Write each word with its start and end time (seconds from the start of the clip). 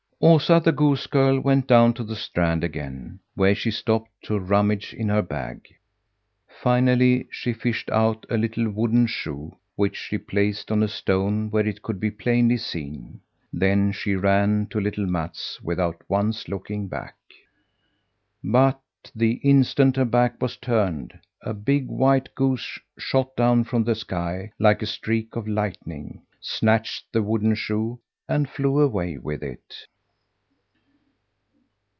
Osa, 0.23 0.61
the 0.63 0.71
goose 0.71 1.07
girl, 1.07 1.39
went 1.39 1.65
down 1.65 1.95
to 1.95 2.03
the 2.03 2.15
strand 2.15 2.63
again, 2.63 3.19
where 3.33 3.55
she 3.55 3.71
stopped 3.71 4.11
to 4.21 4.37
rummage 4.39 4.93
in 4.93 5.09
her 5.09 5.23
bag. 5.23 5.65
Finally 6.47 7.27
she 7.31 7.51
fished 7.53 7.89
out 7.89 8.23
a 8.29 8.37
little 8.37 8.69
wooden 8.69 9.07
shoe, 9.07 9.57
which 9.75 9.95
she 9.97 10.19
placed 10.19 10.71
on 10.71 10.83
a 10.83 10.87
stone 10.87 11.49
where 11.49 11.67
it 11.67 11.81
could 11.81 11.99
be 11.99 12.11
plainly 12.11 12.55
seen. 12.57 13.19
Then 13.51 13.91
she 13.91 14.13
ran 14.13 14.67
to 14.67 14.79
little 14.79 15.07
Mats 15.07 15.59
without 15.63 16.03
once 16.07 16.47
looking 16.47 16.87
back. 16.87 17.15
But 18.43 18.79
the 19.15 19.39
instant 19.41 19.95
her 19.95 20.05
back 20.05 20.39
was 20.39 20.55
turned, 20.55 21.17
a 21.41 21.55
big 21.55 21.87
white 21.87 22.35
goose 22.35 22.77
shot 22.95 23.35
down 23.35 23.63
from 23.63 23.85
the 23.85 23.95
sky, 23.95 24.51
like 24.59 24.83
a 24.83 24.85
streak 24.85 25.35
of 25.35 25.47
lightning, 25.47 26.21
snatched 26.39 27.11
the 27.11 27.23
wooden 27.23 27.55
shoe, 27.55 27.99
and 28.29 28.47
flew 28.47 28.79
away 28.81 29.17
with 29.17 29.41
it. 29.41 29.87